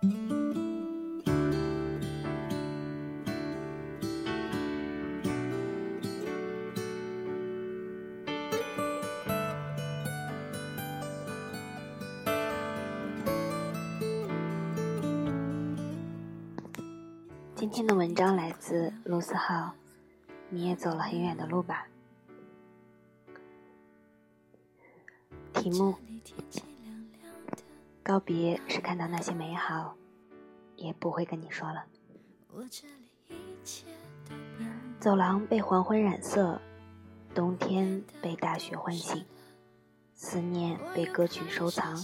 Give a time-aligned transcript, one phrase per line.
[0.00, 0.10] 今
[17.70, 19.72] 天的文章来自卢思浩，
[20.48, 21.88] 你也走了很远的路吧？
[25.54, 25.96] 题目：
[28.08, 29.94] 告别是看到那些美好，
[30.76, 31.84] 也不会跟你说了。
[34.98, 36.58] 走廊被黄昏染色，
[37.34, 39.26] 冬天被大雪唤醒，
[40.14, 42.02] 思念被歌曲收藏，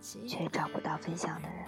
[0.00, 1.66] 却找不到分享的人。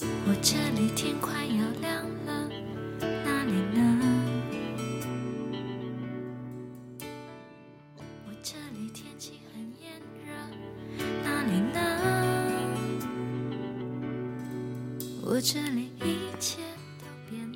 [0.00, 1.37] 我这里天快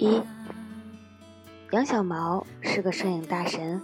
[0.03, 0.20] 一，
[1.70, 3.81] 杨小毛是个摄影大神，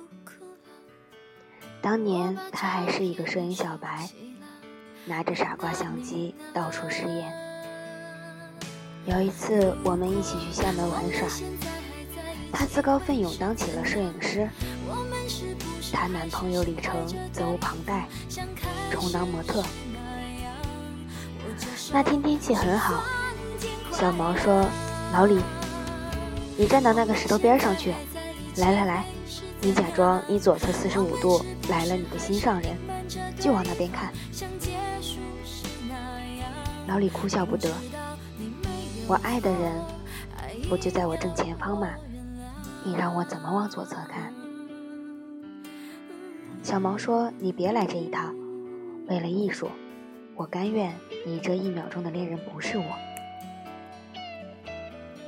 [1.80, 4.10] 当年他还是一个摄影小白，
[5.06, 7.32] 拿着傻瓜相机到处试验。
[9.06, 11.28] 有一次，我们一起去厦门玩耍，
[12.52, 14.48] 他自告奋勇当起了摄影师，
[15.92, 16.96] 她男朋友李成
[17.32, 18.08] 责无旁贷，
[18.90, 19.62] 充当模特。
[21.92, 23.04] 那天天气很好，
[23.92, 24.68] 小毛说
[25.14, 25.40] ：“老李，
[26.60, 27.94] 你站到那个石头边上去，
[28.56, 29.04] 来来来，
[29.60, 32.76] 你假装你左侧四十五度来了你的心上人，
[33.38, 34.12] 就往那边看。”
[36.88, 37.72] 老李哭笑不得。
[39.06, 39.72] 我爱的人
[40.68, 41.90] 不就在我正前方吗？
[42.84, 44.34] 你让我怎么往左侧看？
[46.64, 48.32] 小毛说：“你别来这一套，
[49.06, 49.70] 为了艺术，
[50.34, 50.92] 我甘愿
[51.24, 52.84] 你这一秒钟的恋人不是我。”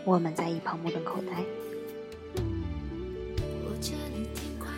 [0.05, 1.45] 我们在一旁目瞪口呆。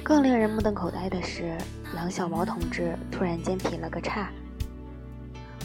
[0.03, 1.57] 更令人目瞪口呆的是，
[1.97, 4.31] 杨小毛同志突然间劈了个叉。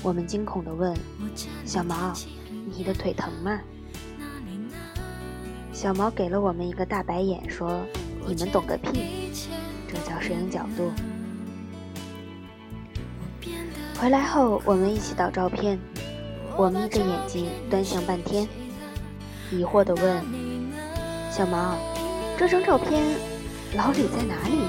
[0.04, 0.96] 我们惊恐地问
[1.66, 2.14] ：“小毛。”
[2.76, 3.60] 你的腿疼吗？
[5.72, 7.82] 小毛给了我们一个大白眼，说
[8.28, 9.32] ：“你们懂个屁，
[9.88, 10.92] 这叫摄影角度。”
[14.00, 15.80] 回来后，我们一起导照片，
[16.58, 18.48] 我眯着眼睛端详半天，
[19.52, 20.24] 疑惑地问
[21.32, 21.76] ：“小毛，
[22.38, 23.04] 这张照片，
[23.76, 24.68] 老李在哪里？”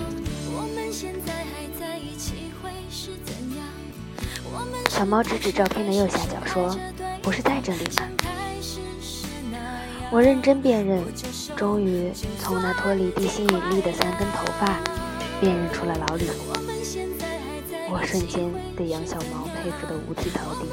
[4.91, 6.77] 小毛指指照片的右下角说。
[7.21, 8.09] 不是在这里吗？
[10.11, 11.05] 我认真辨认，
[11.55, 12.11] 终于
[12.41, 14.81] 从那脱离地心引力的三根头发
[15.39, 16.25] 辨认出了老李。
[17.91, 20.65] 我瞬间对杨小毛佩服的五体投地。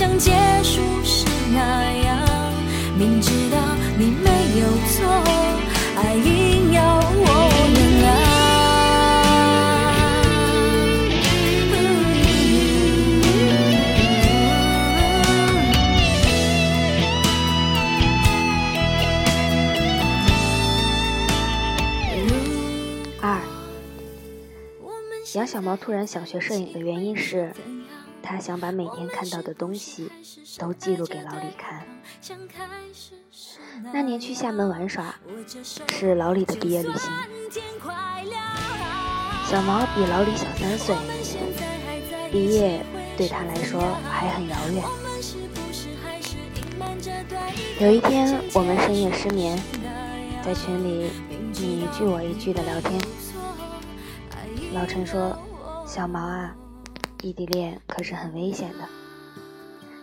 [0.00, 0.30] 像结
[0.62, 2.16] 束时那样，
[2.98, 3.58] 明知道
[3.98, 5.04] 你没有错，
[5.94, 7.26] 爱硬要我
[7.74, 8.08] 原谅。
[25.34, 27.52] 杨小毛突然想学摄影的原因是，
[28.22, 30.10] 他想把每天看到的东西
[30.58, 31.84] 都记录给老李看。
[33.92, 35.14] 那年去厦门玩耍，
[35.88, 37.10] 是老李的毕业旅行。
[39.46, 40.94] 小毛比老李小三岁，
[42.30, 42.84] 毕业
[43.16, 44.84] 对他来说还很遥远。
[47.80, 49.58] 有一天，我们深夜失眠，
[50.44, 51.10] 在群里
[51.54, 53.00] 你一句我一句的聊天。
[54.72, 55.36] 老陈说
[55.84, 56.54] ：“小毛啊，
[57.22, 58.88] 异地恋可是很危险的。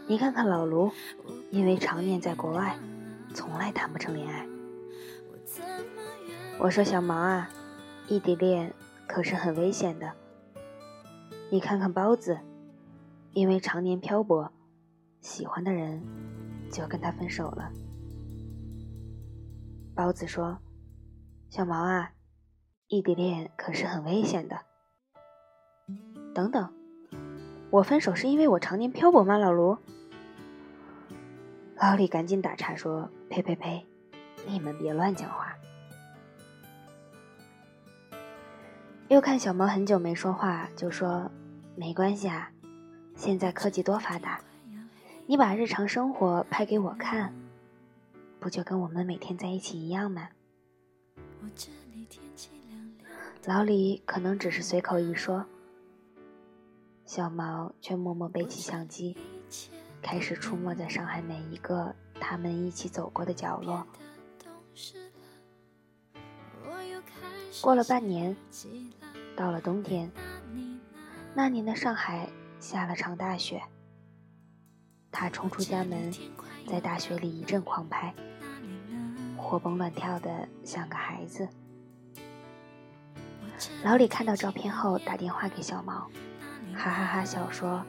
[0.07, 0.91] 你看看老卢，
[1.51, 2.77] 因为常年在国外，
[3.33, 4.47] 从来谈不成恋爱。”
[6.59, 7.49] 我说：“小毛啊，
[8.07, 8.73] 异地恋
[9.07, 10.13] 可是很危险的。
[11.49, 12.39] 你看看包子，
[13.33, 14.51] 因为常年漂泊，
[15.21, 16.03] 喜欢的人
[16.71, 17.71] 就跟他分手了。”
[19.95, 20.59] 包子说
[21.49, 22.11] ：“小毛啊。”
[22.87, 24.61] 异地恋可是很危险的。
[26.33, 26.71] 等等，
[27.69, 29.37] 我分手是因为我常年漂泊吗？
[29.37, 29.77] 老卢，
[31.75, 33.85] 老李赶紧打岔说：“呸呸呸，
[34.47, 35.53] 你们别乱讲话。”
[39.09, 41.29] 又看小猫很久没说话，就说
[41.75, 42.51] ：“没关系啊，
[43.15, 44.39] 现在科技多发达，
[45.25, 47.33] 你把日常生活拍给我看，
[48.39, 50.29] 不就跟我们每天在一起一样吗？”
[53.45, 55.45] 老李可能只是随口一说，
[57.07, 59.17] 小毛却默默背起相机，
[60.01, 63.87] 开始出没在上海每一个他们一起走过的角落。
[67.61, 68.35] 过了半年，
[69.37, 70.11] 到了冬天，
[71.33, 73.63] 那年的上海下了场大雪。
[75.09, 76.11] 他冲出家门，
[76.67, 78.13] 在大雪里一阵狂拍，
[79.37, 81.47] 活蹦乱跳的像个孩子。
[83.81, 86.07] 老李看到照片后，打电话给小毛，
[86.77, 87.83] 哈哈哈笑说：“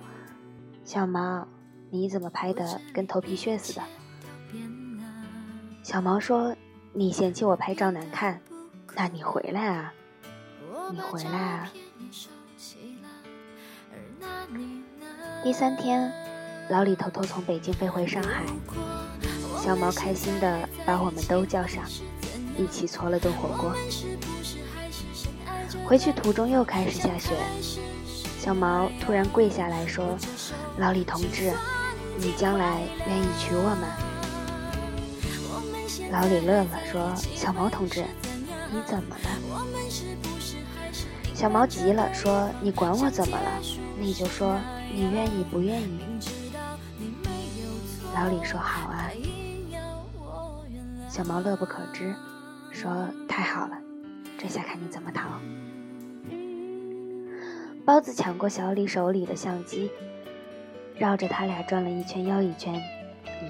[0.82, 1.46] 小毛，
[1.90, 3.82] 你怎么拍的跟头皮屑似的？”
[5.84, 6.56] 小毛说
[6.92, 8.40] ：“你嫌弃我拍照难看，
[8.96, 9.92] 那你回来啊，
[10.90, 11.70] 你回来啊。”
[15.44, 16.10] 第三天，
[16.70, 18.44] 老李偷偷从北京飞回上海，
[19.62, 21.84] 小毛开心的把我们都叫上，
[22.56, 23.74] 一起搓了顿火锅。
[25.86, 27.36] 回去途中又开始下雪，
[28.48, 30.16] 小毛突然跪下来说
[30.80, 31.52] ：“老李同志，
[32.16, 33.86] 你将来愿意娶我吗？”
[36.10, 38.06] 老李乐了，说：“小毛同志，
[38.72, 39.28] 你怎么了？”
[41.36, 43.60] 小毛急了，说：“你管我怎么了？
[43.98, 44.58] 你就说
[44.94, 46.00] 你愿意不愿意。”
[48.16, 49.10] 老李说：“好啊。”
[51.10, 52.14] 小毛乐不可支，
[52.72, 53.76] 说：“太好了，
[54.38, 55.28] 这下看你怎么逃。”
[57.88, 59.90] 包子抢过小李手里的相机，
[60.98, 62.78] 绕着他俩转了一圈又一圈，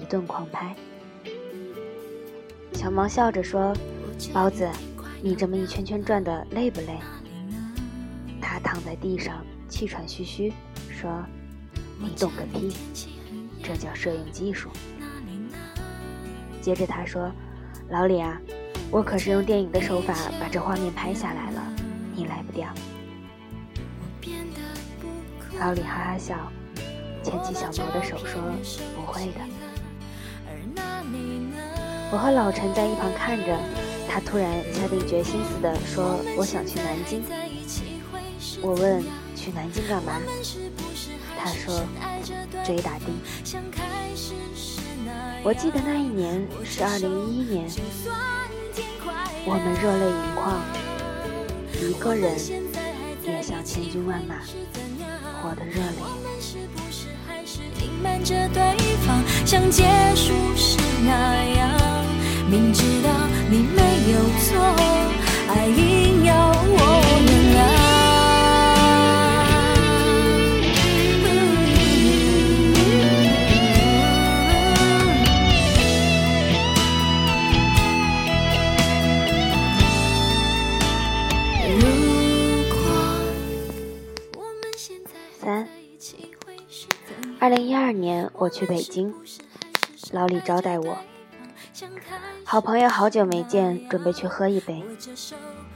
[0.01, 0.73] 一顿狂拍。
[2.71, 3.75] 小毛笑着说
[4.33, 4.65] ：“包子，
[5.21, 6.97] 你这么一圈圈转的累不累？”
[8.39, 10.53] 他躺在地上气喘吁吁，
[10.89, 11.21] 说
[11.99, 12.73] ：“你懂个屁，
[13.61, 14.69] 这叫摄影技术。”
[16.63, 17.29] 接着他说
[17.91, 18.39] ：“老李啊，
[18.89, 21.61] 我可是用电影的手法把这画面拍下来了，
[22.15, 22.73] 你来不掉。”
[25.59, 26.49] 老李哈哈笑，
[27.21, 28.41] 牵起小毛的手说
[28.95, 29.41] ：“不会的。”
[32.11, 33.59] 我和老陈在一旁看着，
[34.07, 37.21] 他突然下定决心似的说：“我想去南京。”
[38.63, 39.03] 我问
[39.35, 40.13] ：“去南京干嘛？”
[41.37, 41.83] 他说
[42.63, 43.05] ：“追打的。”
[45.43, 47.69] 我记得那一年是二零一一年，
[49.45, 50.61] 我们热泪盈眶，
[51.81, 52.37] 一个人
[53.23, 54.35] 也像千军万马。
[55.41, 58.61] 我的热我们是不是还是隐瞒着对
[59.05, 59.83] 方像结
[60.15, 61.69] 束时那样
[62.49, 63.09] 明知道
[63.49, 63.81] 你没
[64.11, 64.75] 有错
[65.47, 67.08] 还硬要我。
[87.39, 89.13] 二零一二年，我去北京，
[90.11, 90.97] 老李招待我。
[92.43, 94.83] 好朋友好久没见，准备去喝一杯。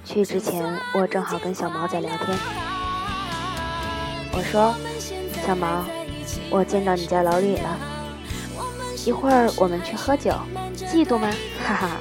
[0.03, 2.37] 去之前，我正好跟小毛在聊天。
[4.33, 4.73] 我说
[5.45, 5.85] ：“小毛，
[6.49, 7.79] 我见到你家老李了，
[9.05, 10.31] 一会儿我们去喝酒，
[10.75, 11.31] 嫉妒吗？”
[11.63, 11.97] 哈哈。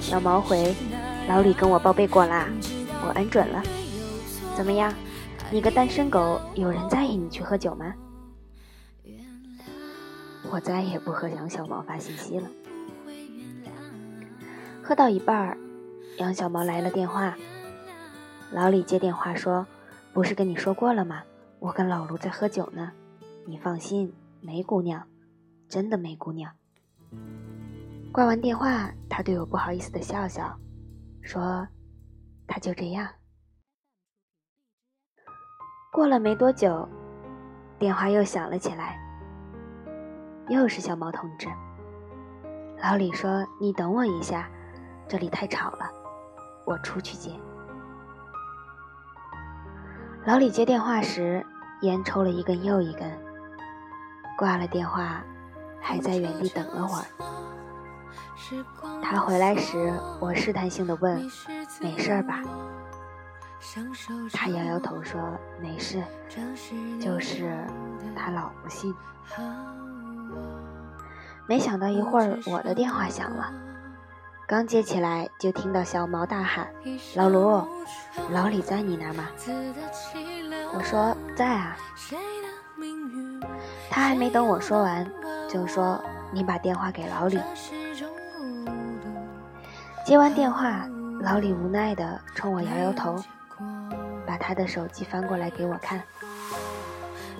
[0.00, 0.74] 小毛回
[1.28, 2.48] ：“老李跟我报备过啦，
[3.04, 3.62] 我恩准了。
[4.56, 4.92] 怎么样？
[5.50, 7.92] 你个单身狗，有人在意你去喝酒吗？”
[10.50, 12.48] 我再也不和杨小毛发信息了。
[14.82, 15.58] 喝到一半儿，
[16.18, 17.36] 杨小毛来了电话。
[18.52, 19.66] 老李接电话说
[20.14, 21.22] ：“不是跟你说过了吗？
[21.58, 22.92] 我跟老卢在喝酒呢。
[23.44, 25.06] 你放心，没姑娘，
[25.68, 26.52] 真的没姑娘。”
[28.12, 30.56] 挂完电话，他对我不好意思的笑笑，
[31.20, 31.66] 说
[32.46, 33.08] ：“他就这样。”
[35.92, 36.88] 过了没多久，
[37.78, 39.02] 电话又响了起来。
[40.48, 41.48] 又是小毛同志。
[42.82, 44.48] 老李说：“你等我一下，
[45.08, 45.90] 这里太吵了，
[46.64, 47.30] 我出去接。”
[50.24, 51.44] 老李接电话时，
[51.82, 53.10] 烟抽了一根又一根。
[54.36, 55.22] 挂了电话，
[55.80, 57.06] 还在原地等了会儿。
[59.02, 61.18] 他回来时，我试探性的问
[61.80, 62.42] ：“没事吧？”
[64.32, 65.20] 他摇摇头说
[65.60, 66.02] ：“没事，
[67.00, 67.66] 就是
[68.14, 68.94] 他老不信。”
[71.48, 73.52] 没想到一会儿我的电话响了，
[74.48, 76.68] 刚接起来就听到小毛大喊
[77.14, 77.62] ：“老卢，
[78.30, 79.28] 老李在你那吗？”
[80.74, 81.76] 我说：“在啊。”
[83.88, 85.08] 他还没等我说完，
[85.48, 87.38] 就说：“你把电话给老李。”
[90.04, 90.88] 接完电话，
[91.20, 93.22] 老李无奈地冲我摇摇头，
[94.26, 96.02] 把他的手机翻过来给我看，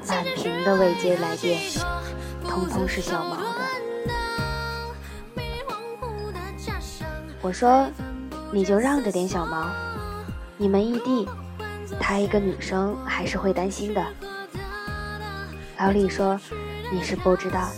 [0.08, 1.60] 满屏的未接来电，
[2.48, 3.36] 通通是小毛
[7.47, 7.88] 我说
[8.50, 9.71] ：“你就让着点，小毛，
[10.57, 11.29] 你们异地，
[12.00, 14.05] 她一个女生还是会担心的。”
[15.79, 16.37] 老李说
[16.93, 17.69] ：“你是不知道，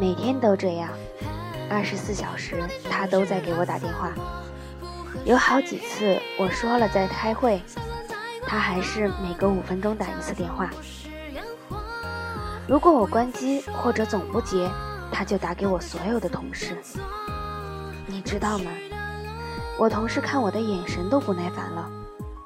[0.00, 0.88] 每天都这样，
[1.68, 4.10] 二十四小时他都在给我打电话。”
[5.26, 7.60] 有好几次我说了在开会，
[8.46, 10.70] 他还是每隔五分钟打一次电话。
[12.66, 14.66] 如果我关机或者总不接，
[15.12, 16.74] 他就打给我所有的同事。
[18.28, 18.70] 知道吗？
[19.78, 21.90] 我同事看我的眼神都不耐烦了，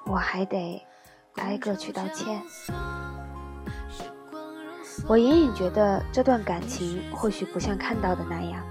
[0.06, 0.80] 我还得
[1.38, 2.40] 挨个去道歉。
[5.08, 8.62] 我隐隐觉得这段感情或许不像看到的那样，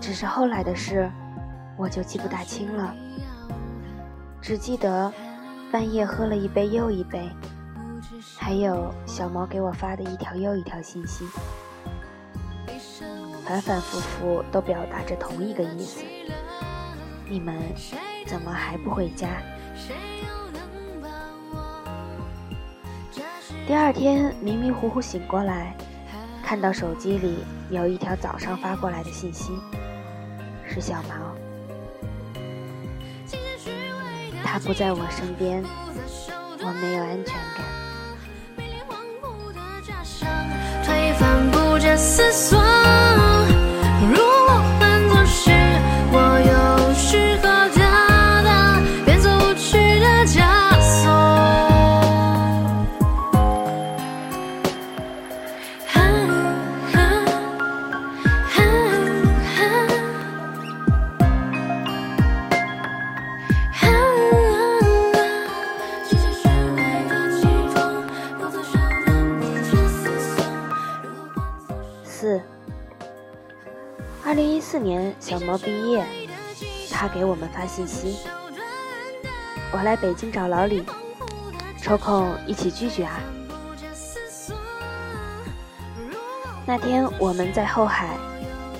[0.00, 1.10] 只是后来的事。
[1.76, 2.94] 我就记不大清了，
[4.40, 5.12] 只记得
[5.72, 7.28] 半夜喝了一杯又一杯，
[8.38, 11.26] 还有小毛给我发的一条又一条信息，
[13.46, 16.02] 反反复复都表达着同一个意思：
[17.28, 17.54] 你们
[18.26, 19.28] 怎么还不回家？
[23.66, 25.74] 第二天迷迷糊糊醒过来，
[26.42, 29.52] 看到手机里有一条早上发过来的信息，
[30.66, 31.14] 是小毛。
[34.42, 35.62] 他不在我身边，
[36.60, 37.64] 我没有安全感。
[40.84, 42.58] 推翻不假思索
[77.74, 78.18] 信息
[79.74, 80.84] ：“我来北京找老李，
[81.82, 83.18] 抽空一起聚聚啊。”
[86.64, 88.16] 那天我们在后海，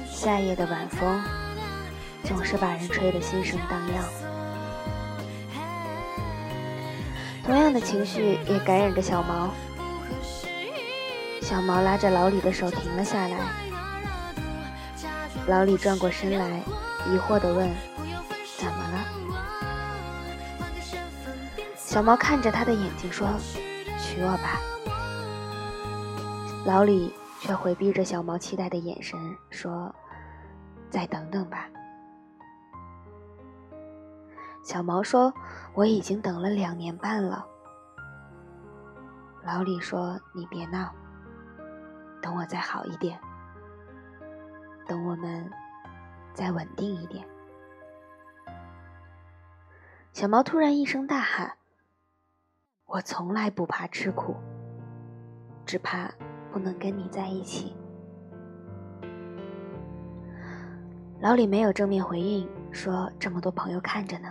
[0.08, 1.20] 夏夜的晚风
[2.22, 4.04] 总是把人吹得心神荡漾。
[7.44, 9.50] 同样的情绪也感染着小毛，
[11.42, 13.38] 小毛拉着老李的手停了下来。
[15.48, 16.62] 老李转过身来，
[17.10, 17.68] 疑惑地问
[21.94, 23.28] ：“小毛看着他的眼睛说
[24.02, 24.58] ：“娶我吧。”
[26.66, 29.16] 老李却回避着小毛期待的眼神
[29.48, 29.94] 说
[30.90, 31.68] ：“再等等吧。”
[34.64, 35.32] 小毛说
[35.72, 37.46] ：“我已经等了两年半了。”
[39.46, 40.92] 老李说：“你别闹，
[42.20, 43.16] 等我再好一点。”
[44.84, 45.48] 等我们
[46.32, 47.24] 再稳定一点。
[50.12, 51.56] 小毛突然一声大喊
[52.86, 54.34] ：“我从来不怕吃苦，
[55.64, 56.10] 只怕
[56.52, 57.74] 不能跟你在一起。”
[61.20, 64.28] 老李没有正面回应，说：“这么多朋友看着呢，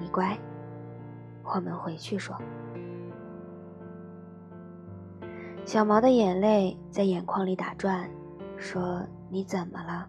[0.00, 0.38] 你乖，
[1.42, 2.40] 我们回去说。”
[5.64, 8.08] 小毛的眼泪在眼眶里打转，
[8.56, 9.02] 说。
[9.30, 10.06] 你怎么了？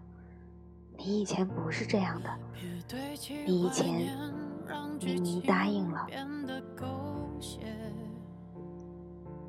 [0.96, 2.30] 你以前不是这样的。
[3.44, 4.08] 你以前
[5.00, 6.06] 明明答应了。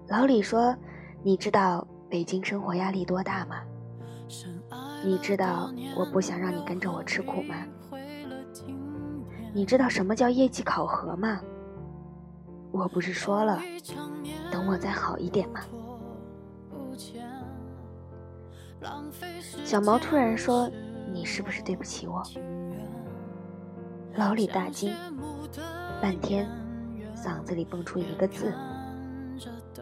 [0.08, 0.76] 老李说
[1.22, 3.62] ：“你知道北京生活压力多大吗？
[5.04, 7.56] 你知道我不想让你跟着我吃苦吗？
[9.54, 11.40] 你知道什么叫业绩考核吗？
[12.72, 13.62] 我不是说了，
[14.52, 15.62] 等我再好一点吗？”
[19.66, 20.70] 小毛突然说
[21.12, 22.24] ：“你是不是对不起我？”
[24.16, 24.94] 老李大惊，
[26.02, 26.50] 半天，
[27.18, 28.54] 嗓子里蹦出一个字：“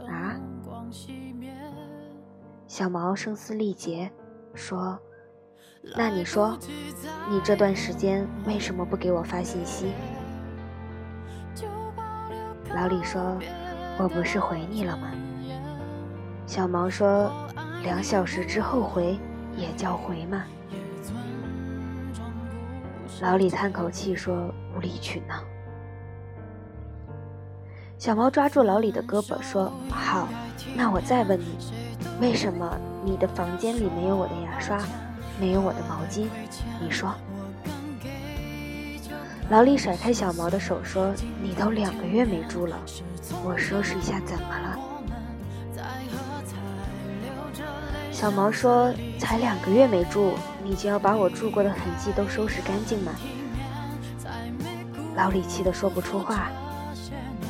[0.07, 0.39] 啊！”
[2.65, 4.09] 小毛声嘶力竭
[4.53, 4.97] 说
[5.95, 6.57] ：“那你说，
[7.29, 9.91] 你这段时间为什么不给我发信息？”
[12.73, 13.37] 老李说
[13.99, 15.11] ：“我不是回你了吗？”
[16.47, 17.31] 小毛说。
[17.83, 19.15] 两小时之后回
[19.55, 20.43] 也叫回吗？
[23.21, 25.35] 老李叹口气说：“无理取闹。”
[27.97, 30.27] 小毛抓住老李的胳膊说：“好，
[30.75, 31.57] 那我再问你，
[32.19, 34.79] 为什么你的房间里没有我的牙刷，
[35.39, 36.27] 没有我的毛巾？
[36.81, 37.15] 你说。”
[39.49, 42.77] 老李甩开小毛的手说：“你都两个月没住了，
[43.43, 44.77] 我收拾一下怎么了？”
[48.11, 50.33] 小毛说：“才两个月没住，
[50.63, 53.13] 你就要把我住过的痕迹都收拾干净吗？”
[55.15, 56.49] 老李气得说不出话，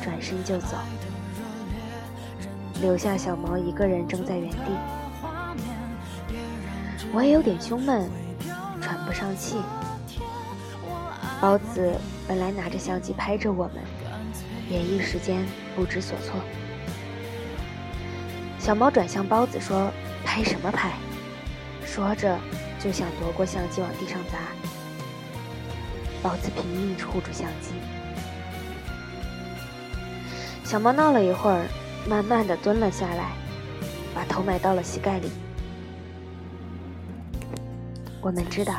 [0.06, 0.76] 转身就走，
[2.80, 4.58] 留下小毛一个人怔在原地。
[7.12, 8.08] 我也有点胸闷，
[8.80, 9.56] 喘不上气。
[11.40, 11.92] 包子
[12.28, 13.82] 本来拿着相机拍着我们，
[14.70, 15.44] 也一时间
[15.74, 16.36] 不知所措。
[18.60, 19.90] 小毛转向包子说
[20.24, 20.92] ：“拍什么拍？”
[21.84, 22.38] 说着
[22.78, 24.38] 就想夺过相机往地上砸。
[26.22, 27.72] 包子拼命护住相机。
[30.66, 31.64] 小猫闹了一会儿，
[32.08, 33.30] 慢慢的蹲了下来，
[34.12, 35.30] 把头埋到了膝盖里。
[38.20, 38.74] 我们知道。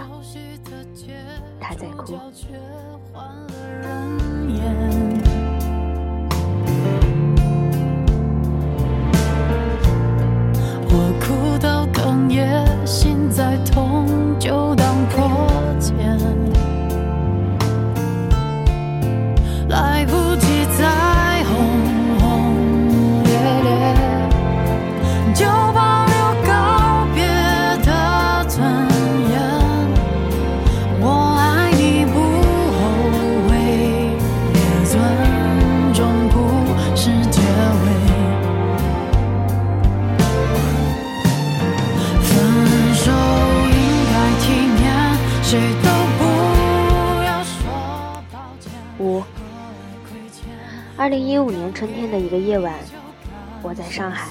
[1.61, 2.19] 它在哭。
[10.89, 14.05] 我哭到哽咽，心再痛
[14.37, 15.47] 就当破
[15.79, 15.95] 茧，
[51.47, 52.73] 五年春天的一个夜晚，
[53.63, 54.27] 我在上海。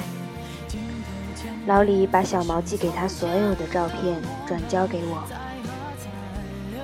[1.65, 5.25] 老李把小毛寄给他所有的照片转交给我。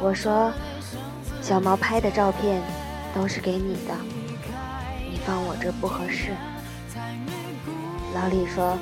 [0.00, 0.50] 我说
[1.42, 2.62] ：“小毛拍的照片
[3.14, 3.94] 都是给你的，
[5.10, 6.30] 你放我这不合适。”
[8.16, 8.78] 老李说：“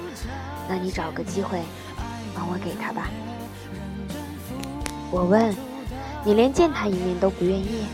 [0.70, 1.58] 那你找个机会
[2.32, 3.10] 帮我给他吧。”
[5.10, 5.52] 我问
[6.24, 7.86] ：“你连见他一面都不愿意？”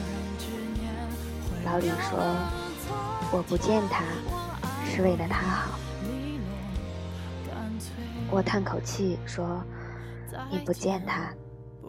[1.64, 2.36] 老李说
[3.32, 4.04] ：“我不见他
[4.84, 5.78] 是为了他好。”
[8.30, 9.62] 我叹口气说
[10.50, 11.32] ：“你不见他。”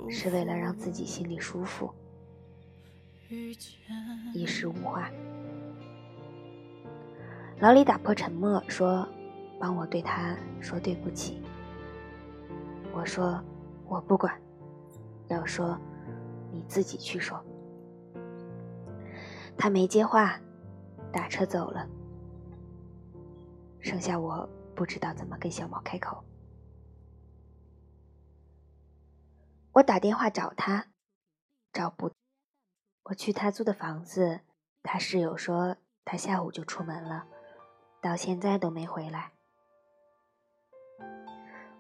[0.10, 1.94] 是为了让自己心里舒服，
[4.34, 5.12] 一时无话。
[7.60, 9.06] 老李打破沉默说
[9.60, 11.42] ：“帮我对他说对不起。”
[12.96, 13.44] 我说
[13.86, 14.34] ：“我不管，
[15.28, 15.78] 要说
[16.54, 17.38] 你自己去说。”
[19.60, 20.40] 他没接话，
[21.12, 21.88] 打车走了。
[23.80, 26.24] 剩下我不知道怎么跟小毛开口。
[29.74, 30.88] 我打电话找他，
[31.72, 32.12] 找不。
[33.04, 34.42] 我去他租的房子，
[34.84, 37.28] 他室友说他下午就出门了，
[38.02, 39.32] 到现在都没回来。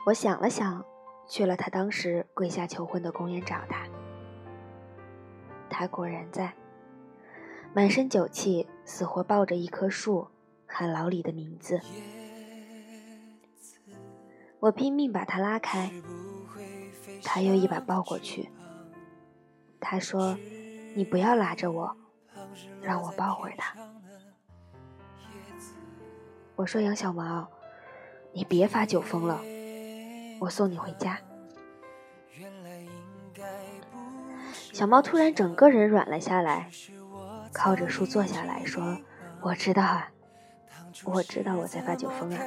[0.05, 0.85] 我想了想，
[1.27, 3.85] 去了他当时跪下求婚的公园找他。
[5.69, 6.53] 他果然在，
[7.73, 10.29] 满身酒气，死活抱着一棵树，
[10.65, 11.77] 喊老李的名字。
[14.61, 15.91] 我拼命把他拉开。
[17.21, 18.49] 他又一把抱过去。
[19.81, 20.37] 他说
[20.95, 21.97] ：“你不要拉着我，
[22.81, 23.75] 让我抱会儿他。”
[26.55, 27.45] 我说：“杨小毛，
[28.31, 29.41] 你别发酒疯了，
[30.39, 31.19] 我送你回家。”
[34.71, 36.69] 小猫突然整个人软了下来，
[37.51, 38.97] 靠着树坐下来说
[39.41, 40.09] ：“我知道啊，
[41.03, 42.39] 我知道我在发酒疯啊。”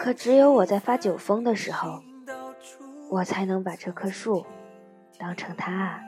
[0.00, 2.02] 可只有我在发酒疯的时候，
[3.10, 4.44] 我才能把这棵树
[5.18, 6.00] 当成他啊。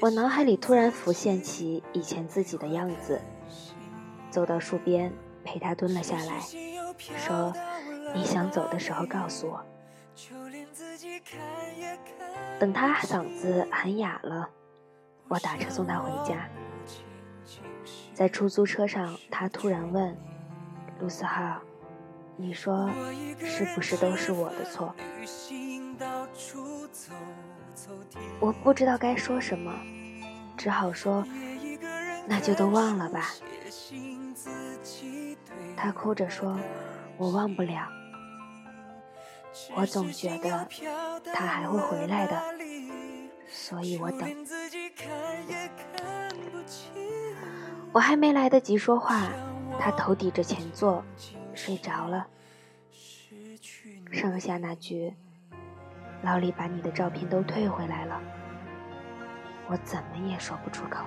[0.00, 3.20] 我脑海里突然浮现起以前自己的样子，
[4.30, 5.12] 走到树边
[5.44, 6.40] 陪他蹲了下来，
[7.16, 7.54] 说
[8.14, 9.64] ：“你想走的时候告诉我。”
[12.58, 14.48] 等他嗓子喊哑了，
[15.28, 16.48] 我打车送他回家。
[18.14, 20.16] 在出租车上，他突然问
[21.00, 21.60] ：“卢思浩，
[22.36, 22.88] 你说
[23.38, 24.94] 是不是都是我的错？”
[28.38, 29.72] 我不知道该说什么，
[30.56, 31.26] 只好说
[32.26, 33.30] ：“那就都忘了吧。”
[35.76, 36.58] 他哭着说
[37.18, 37.88] ：“我忘不了，
[39.76, 40.66] 我总觉得
[41.34, 42.42] 他还会回来的，
[43.48, 44.30] 所以我等。”
[47.92, 49.28] 我还没来得及说话，
[49.78, 51.04] 他头抵着前座，
[51.54, 52.26] 睡着了。
[54.10, 55.14] 剩下那句
[56.22, 58.20] 老李把你的照片都退回来了，
[59.68, 61.04] 我怎么也说不出口。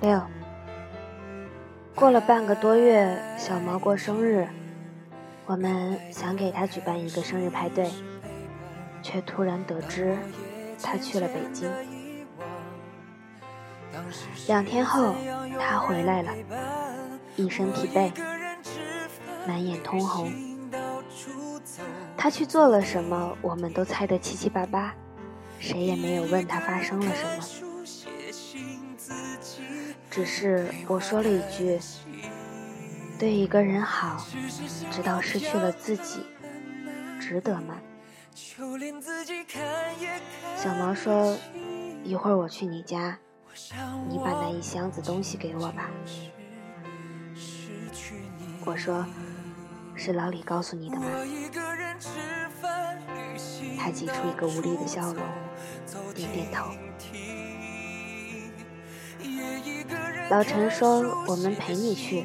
[0.00, 0.18] 六，
[1.94, 4.48] 过了半个多月，小毛过生日，
[5.44, 7.90] 我们想给他举办一个生日派对，
[9.02, 10.16] 却突然得知
[10.82, 11.70] 他去了北京。
[14.46, 15.14] 两天后，
[15.58, 16.32] 他回来了，
[17.36, 18.10] 一身疲惫，
[19.46, 20.32] 满眼通红。
[22.16, 24.94] 他去做了什么，我们都猜得七七八八，
[25.58, 27.69] 谁也没有问他发生了什么。
[30.20, 31.80] 只是我说了一句
[33.18, 34.22] ：“对一个人好，
[34.90, 36.26] 直到失去了自己，
[37.18, 37.80] 值得吗？”
[40.58, 41.34] 小毛说
[42.04, 43.18] ：“一会儿我去你家，
[44.10, 45.88] 你把那一箱子东西给我吧。”
[48.66, 49.06] 我说
[49.96, 51.06] ：“是老李告诉你的吗？”
[53.78, 55.24] 他挤出一个无力的笑容，
[56.14, 56.70] 点点头。
[60.30, 62.24] 老陈说：“我们陪你去。”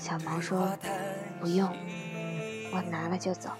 [0.00, 0.74] 小毛说
[1.38, 1.70] ：“不用，
[2.72, 3.50] 我拿了就走。”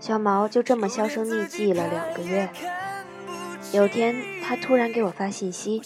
[0.00, 2.50] 小毛就这么销声匿迹了两个月。
[3.72, 5.80] 有天，他突然给我发信息，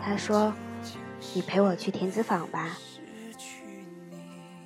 [0.00, 0.54] 他说
[1.34, 2.78] ：“你陪我去田子坊吧。”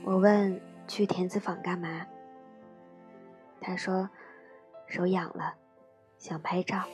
[0.05, 2.07] 我问：“去田子坊干嘛？”
[3.63, 4.11] 他说
[4.87, 5.55] ：“手痒了，
[6.19, 6.85] 想拍照。”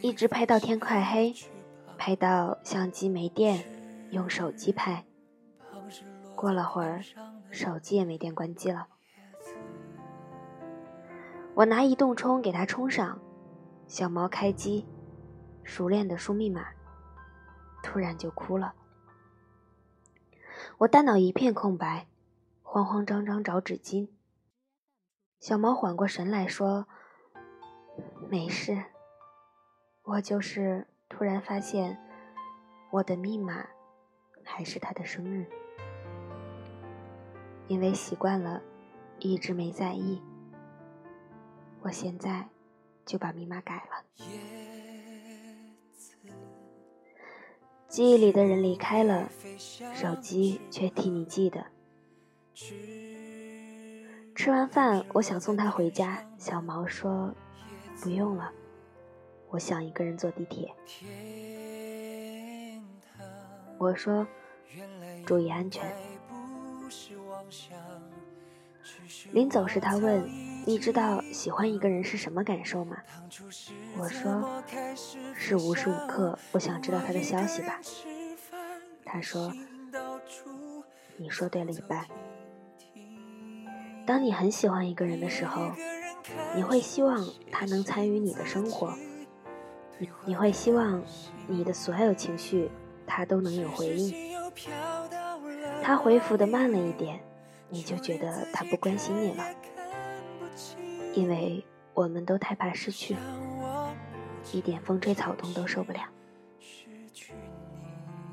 [0.00, 1.34] 一直拍到天快黑，
[1.96, 3.64] 拍到相机没电，
[4.10, 5.04] 用手机拍。
[6.36, 7.02] 过了会儿，
[7.50, 8.88] 手机也没电，关机了。
[11.54, 13.18] 我拿移动充给他充上，
[13.86, 14.86] 小毛开机，
[15.62, 16.66] 熟练的输密码，
[17.82, 18.74] 突然就哭了。
[20.78, 22.08] 我大脑一片空白，
[22.62, 24.08] 慌慌张张找纸巾。
[25.38, 26.86] 小毛缓过神来说
[28.28, 28.84] ：“没事。”
[30.04, 31.98] 我就是突然发现，
[32.90, 33.64] 我的密码
[34.44, 35.46] 还是他的生日，
[37.68, 38.60] 因为习惯了，
[39.18, 40.20] 一直没在意。
[41.80, 42.46] 我现在
[43.06, 44.04] 就把密码改了。
[47.88, 49.30] 记忆里的人离开了，
[49.94, 51.64] 手机却替你记得。
[54.34, 57.34] 吃完饭，我想送他回家，小毛说
[58.02, 58.52] ：“不用了。”
[59.54, 60.74] 我想一个人坐地铁。
[63.78, 64.26] 我说
[65.24, 65.94] ：“注意安全。”
[69.30, 70.28] 临走时，他问
[70.66, 72.96] ：“你知道喜欢一个人是什么感受吗？”
[73.96, 74.60] 我说
[75.38, 77.80] ：“是无时无刻不想知道他的消息吧。”
[79.06, 79.54] 他说
[81.16, 82.04] ：“你说对了一半。
[84.04, 85.70] 当你很喜欢一个人的时候，
[86.56, 88.92] 你会希望他能参与你的生活。”
[90.26, 91.00] 你会希望
[91.46, 92.70] 你的所有情绪
[93.06, 94.12] 他都能有回应，
[95.82, 97.20] 他回复的慢了一点，
[97.68, 99.44] 你就觉得他不关心你了，
[101.14, 103.16] 因为我们都太怕失去，
[104.52, 106.00] 一点风吹草动都受不了。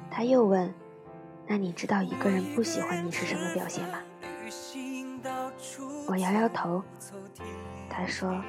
[0.10, 0.74] 他又问
[1.48, 4.00] ：“那你知道一个人不喜欢你是什么表现吗？”
[6.08, 6.84] 我摇摇头。
[7.90, 8.42] 他说。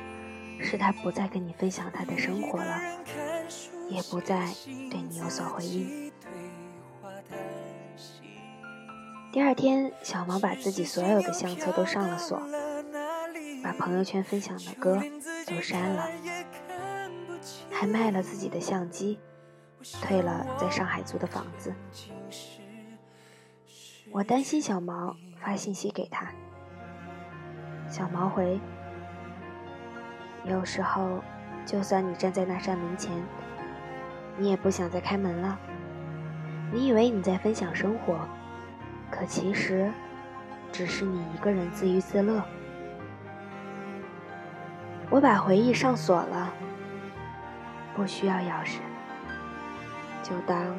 [0.64, 2.80] 是他不再跟你分享他的生活了，
[3.92, 4.48] 也不再
[4.90, 6.10] 对你有所回应。
[9.32, 12.40] 第二天，小毛把自己所有的相册都上了锁，
[13.62, 15.02] 把朋友圈分享的歌
[15.46, 16.08] 都删了，
[17.70, 19.18] 还卖了自己的相机，
[20.02, 21.74] 退了在上海租的房子。
[24.10, 26.30] 我担心小毛，发信息给他，
[27.88, 28.60] 小毛回。
[30.44, 31.22] 有时候，
[31.64, 33.10] 就算你站在那扇门前，
[34.36, 35.58] 你也不想再开门了，
[36.72, 38.18] 你以为你在分享生活，
[39.10, 39.90] 可其实
[40.72, 42.42] 只是你一个人自娱自乐。
[45.10, 46.52] 我把回忆上锁了，
[47.94, 48.78] 不需要钥匙，
[50.22, 50.74] 就当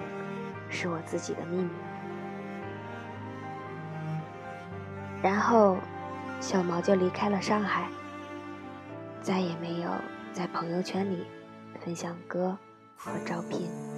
[0.70, 1.70] 是我自己的秘密。
[5.22, 5.78] 然后，
[6.42, 7.88] 小毛就离开了上海，
[9.22, 9.90] 再也没有
[10.34, 11.28] 在朋友圈里
[11.80, 12.58] 分享歌
[12.96, 13.93] 和照片。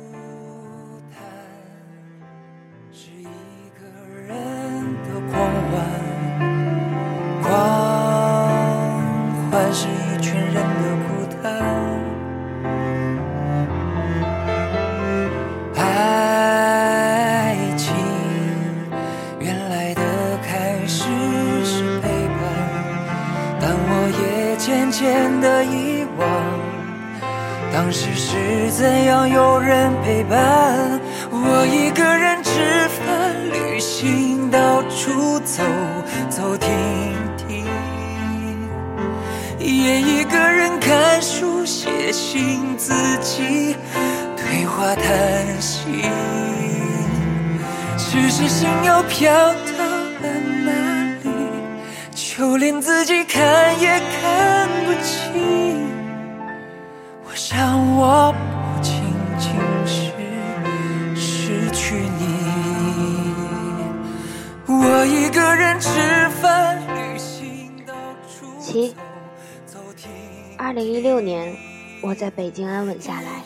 [70.66, 71.56] 二零一六年，
[72.02, 73.44] 我在北京安稳下来。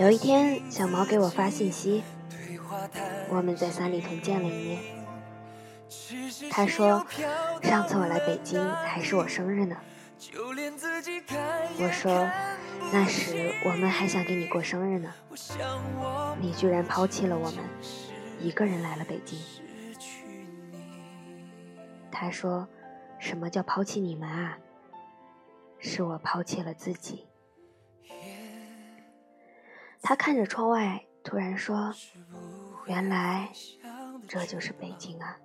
[0.00, 2.02] 有一天，小毛给我发信息，
[3.28, 4.80] 我们在三里屯见了一面。
[6.50, 7.06] 他说
[7.62, 9.76] ：“上次我来北京还是我生日呢。”
[11.78, 12.28] 我说
[12.92, 15.14] ：“那时我们还想给你过生日呢，
[16.40, 17.60] 你居然抛弃了我们，
[18.40, 19.38] 一个人来了北京。”
[22.10, 22.66] 他说
[23.20, 24.58] ：“什么叫抛弃你们啊？
[25.82, 27.28] 是我抛弃了自己。”
[30.00, 31.92] 他看着窗外，突然说
[32.88, 33.52] ：“原来
[34.26, 35.36] 这就是北京啊。”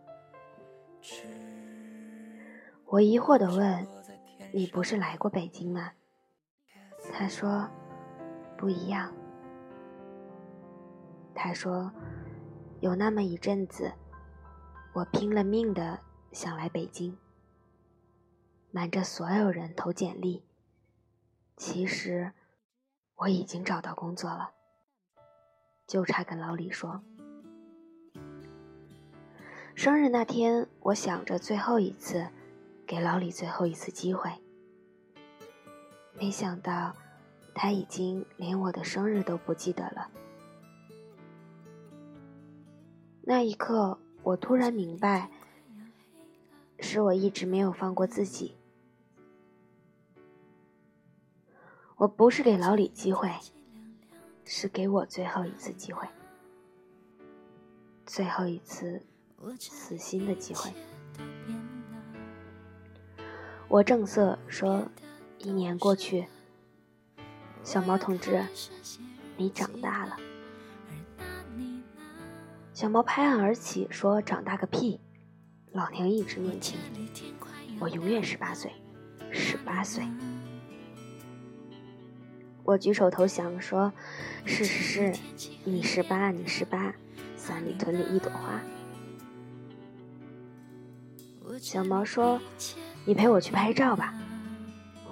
[2.86, 3.86] 我疑惑地问
[4.54, 5.92] ：“你不是来过北京吗？”
[7.14, 7.70] 他说
[8.58, 9.14] ：“不一样。”
[11.36, 11.92] 他说
[12.82, 13.92] ：“有那么一阵子，
[14.94, 16.00] 我拼了命的
[16.32, 17.16] 想来北京，
[18.78, 20.44] 瞒着所有人投简历。
[21.56, 22.32] 其实
[23.16, 24.52] 我已经找到工作了，
[25.88, 27.02] 就差跟老李说。”
[29.74, 32.28] 生日那天，我想着最后一次，
[32.86, 34.32] 给老李最后一次机会。
[36.14, 36.96] 没想到，
[37.56, 40.12] 他已经连我的生日都不记得了。
[43.24, 45.32] 那一刻，我突然明白，
[46.80, 48.56] 是我一直没有放过自己。
[51.98, 53.30] 我不是给老李机会，
[54.46, 56.08] 是给我最后一次机会，
[58.06, 59.04] 最后一次。
[59.60, 60.72] 死心的机会。
[63.68, 64.84] 我正色说
[65.38, 66.26] ：“一年过去，
[67.64, 68.44] 小毛同志，
[69.38, 70.18] 你长大了。”
[72.74, 75.00] 小毛拍案而起说：“长大个屁！
[75.72, 76.80] 老娘一直年轻，
[77.80, 78.72] 我永远十八岁，
[79.32, 80.04] 十八岁。”
[82.68, 83.94] 我举手投降说
[84.44, 85.14] ：“是是是，
[85.64, 86.94] 你十八，你十八，
[87.38, 88.60] 三里屯里一朵花。”
[91.62, 92.38] 小毛说
[93.08, 94.14] ：“你陪我去拍照吧。”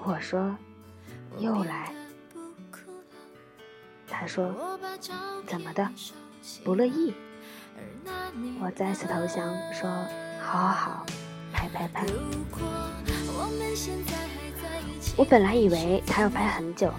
[0.03, 0.53] 我说
[1.39, 1.93] ：“又来。”
[4.05, 4.53] 他说
[5.47, 5.89] ：“怎么的？
[6.65, 7.13] 不乐意？”
[8.59, 9.89] 我再次投降，说
[10.43, 11.05] ：“好好好，
[11.53, 12.05] 拍拍拍。”
[15.15, 16.91] 我本来以为他要拍很久，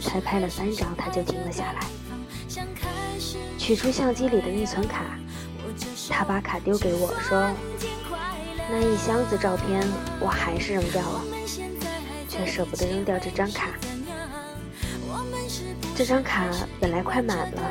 [0.00, 1.86] 才拍了三张，他就停了下来，
[3.58, 5.04] 取出相机里的内存卡，
[6.08, 7.50] 他把卡丢给我说。
[8.70, 9.82] 那一箱子照片，
[10.20, 11.24] 我还是扔掉了，
[12.28, 13.70] 却舍不得扔掉这张卡。
[15.96, 16.46] 这张卡
[16.78, 17.62] 本来快满了，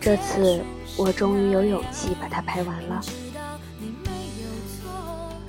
[0.00, 0.62] 这次
[0.96, 3.00] 我终于有勇气把它拍完了。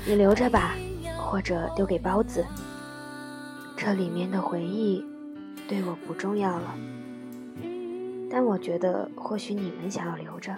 [0.05, 0.73] 你留着吧，
[1.27, 2.45] 或者丢给包子。
[3.75, 5.05] 这里面的回忆
[5.67, 6.73] 对我不重要了，
[8.31, 10.55] 但我觉得或许你们想要留着。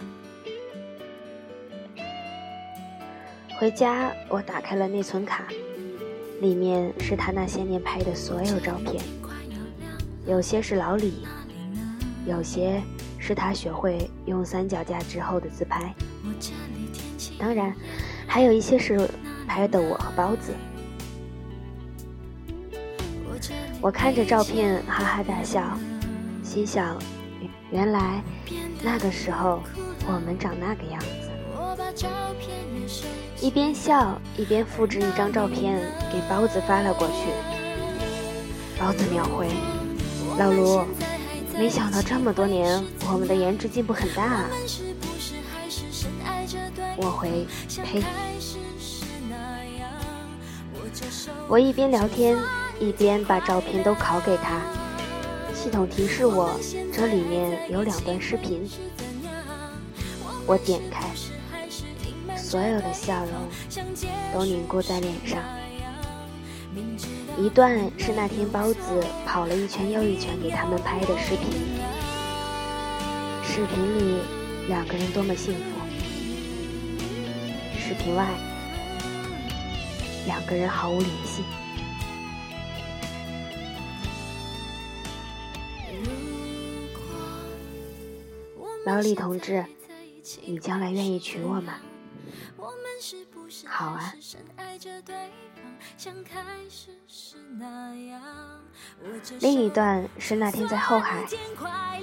[3.59, 5.43] 回家，我打开了内存卡，
[6.39, 9.03] 里面是他那些年拍的所有照片，
[10.27, 11.25] 有些是老李，
[12.25, 12.79] 有些
[13.17, 15.93] 是他学会用三脚架之后的自拍，
[17.37, 17.75] 当然，
[18.27, 19.09] 还有一些是
[19.49, 20.53] 拍的我和包子。
[23.81, 25.75] 我看着照片哈哈大笑，
[26.43, 26.95] 心想，
[27.71, 28.21] 原来
[28.83, 29.63] 那个时候
[30.05, 31.07] 我们长那个样子。
[33.41, 35.81] 一边笑一边复制一张照片
[36.11, 37.13] 给包子发了过去。
[38.77, 39.47] 包子秒回：
[40.37, 40.85] 老卢，
[41.57, 42.81] 没想到这么多年
[43.11, 44.23] 我们的颜值进步很大。
[44.23, 44.45] 啊。
[46.97, 47.47] 我回：
[47.83, 48.03] 呸。
[51.49, 52.37] 我一边聊天。
[52.79, 54.61] 一边把照片都拷给他，
[55.53, 56.57] 系统提示我
[56.93, 58.65] 这里面有两段视频。
[60.45, 61.05] 我点开，
[62.37, 63.33] 所有的笑容
[64.33, 65.43] 都凝固在脸上。
[67.37, 71.51] 一段是那天包子跑了一圈又一圈给他们拍的视频，
[73.43, 74.21] 视频里
[74.69, 75.61] 两个人多么幸福，
[77.77, 78.25] 视频外
[80.29, 81.43] 两个人毫无联系。
[88.85, 89.65] 老李同志，
[90.45, 91.73] 你将来愿意娶我吗？
[93.65, 94.13] 好啊。
[99.39, 101.23] 另一段是那天在后海，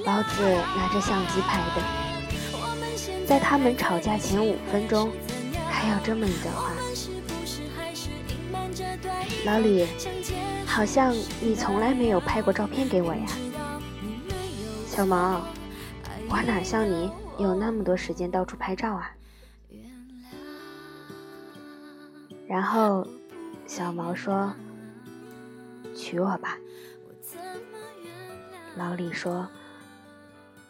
[0.05, 0.43] 包子
[0.77, 3.25] 拿着相机拍的。
[3.25, 5.13] 在他们吵架前五分钟，
[5.71, 6.73] 还有这么一段话：
[9.47, 9.87] 老李，
[10.67, 13.25] 好像你从来没有拍过照片给我呀。
[14.89, 15.41] 小毛。
[16.29, 19.09] 我哪像你有那么多时间到处拍照啊？
[22.49, 23.07] 然后
[23.69, 24.53] 小毛说
[25.95, 26.59] ：“娶我吧。”
[28.77, 29.49] 老李说：“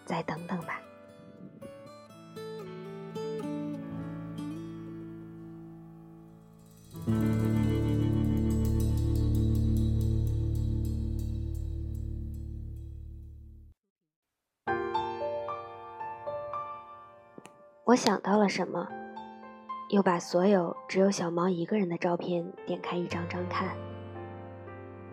[0.05, 0.79] 再等等吧。”
[17.97, 18.87] 想到了什么，
[19.89, 23.75] 又把所有只有小猫一个人的照片点开一张张看。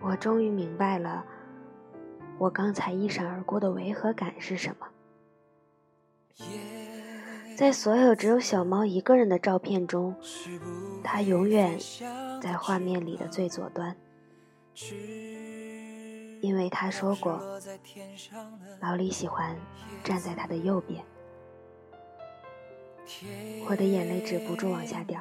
[0.02, 1.24] 我终于明白了，
[2.38, 4.86] 我刚才一闪而过的违和感是什么。
[7.56, 10.14] 在所有只有小猫一个人的照片中，
[11.02, 11.78] 它永远
[12.42, 13.96] 在画面里的最左端，
[16.40, 17.40] 因为他说过，
[18.80, 19.56] 老李喜欢
[20.02, 21.02] 站在他的右边。
[23.68, 25.20] 我的眼泪止不住往下掉。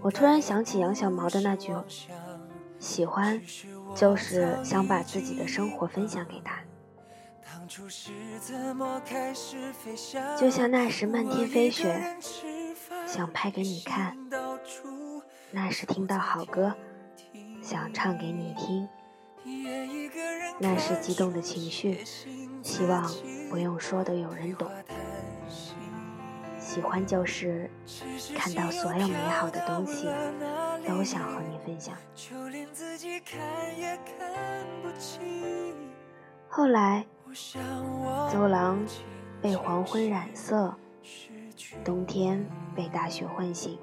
[0.00, 1.72] 我突然想起杨小毛的那句
[2.80, 3.40] ：“喜欢，
[3.94, 6.58] 就是想把自己的生活分享给他。”
[10.38, 12.16] 就像那时漫天飞雪，
[13.06, 14.16] 想拍给你看；
[15.50, 16.74] 那时听到好歌，
[17.62, 18.88] 想唱给你听；
[20.58, 22.04] 那时激动的情绪，
[22.62, 23.08] 希望
[23.48, 24.68] 不用说的有人懂。
[26.72, 27.70] 喜欢就是
[28.34, 30.08] 看到所有美好的东西，
[30.88, 31.94] 都想和你分享。
[36.48, 37.04] 后来，
[38.32, 38.78] 走廊
[39.42, 40.74] 被黄昏染色，
[41.84, 42.42] 冬天
[42.74, 43.78] 被大雪唤醒，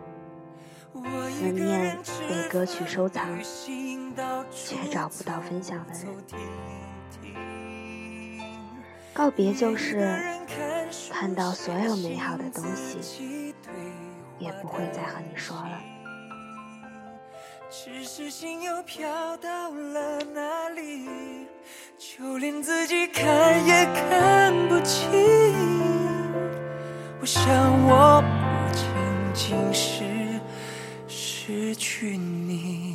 [1.30, 1.96] 思念
[2.28, 3.28] 被歌曲收藏，
[4.50, 6.89] 却找不到分享的人。
[9.20, 10.18] 告别就是。
[11.12, 13.54] 看到所有美好的东西，
[14.40, 15.82] 也不会再和你说了。
[17.70, 21.06] 只是心又飘到了哪里，
[21.98, 25.12] 就连自己看也看不清。
[27.20, 27.44] 我想
[27.90, 28.88] 我不仅
[29.34, 30.40] 仅是
[31.10, 32.89] 失去你。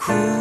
[0.00, 0.39] cool.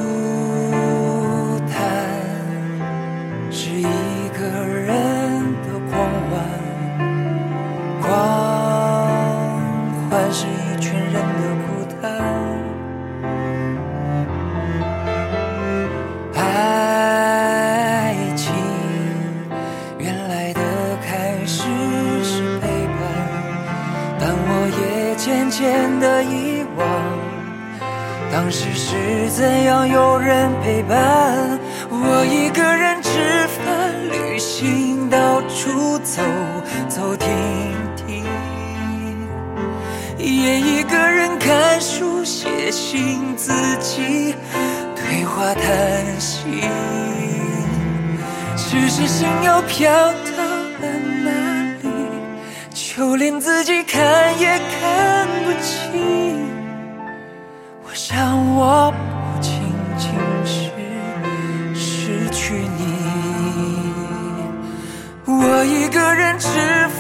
[65.99, 66.47] 个人吃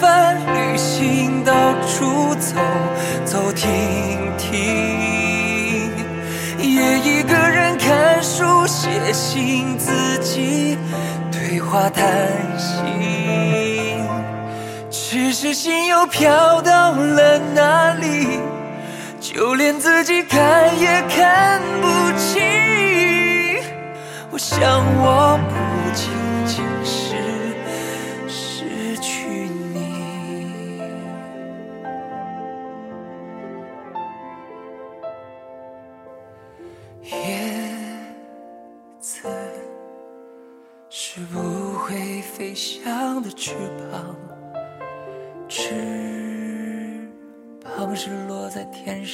[0.01, 1.53] 饭、旅行，到
[1.87, 2.55] 处走
[3.23, 3.69] 走停
[4.37, 5.89] 停，
[6.57, 10.77] 也一个人看书、写信，自己
[11.31, 12.03] 对话谈
[12.57, 14.03] 心。
[14.91, 18.37] 只是心又飘到了哪里？
[19.21, 21.87] 就连自己看也看不
[22.17, 22.41] 清。
[24.29, 25.39] 我想，我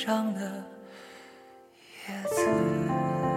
[0.06, 0.64] 上的
[2.08, 3.35] 叶子。